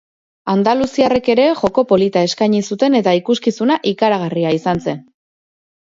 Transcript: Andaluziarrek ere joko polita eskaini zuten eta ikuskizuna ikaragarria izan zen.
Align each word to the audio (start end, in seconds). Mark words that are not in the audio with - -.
Andaluziarrek 0.53 1.29
ere 1.33 1.45
joko 1.59 1.85
polita 1.93 2.25
eskaini 2.29 2.63
zuten 2.71 2.99
eta 3.03 3.17
ikuskizuna 3.21 3.79
ikaragarria 3.97 4.59
izan 4.61 4.87
zen. 4.89 5.11